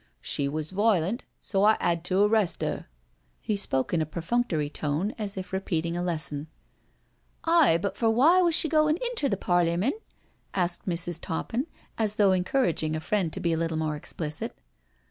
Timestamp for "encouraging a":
12.31-12.99